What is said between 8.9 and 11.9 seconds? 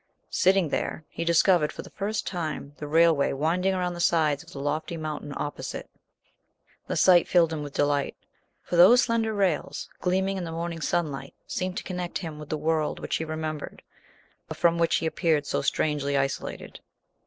slender rails, gleaming in the morning sunlight, seemed to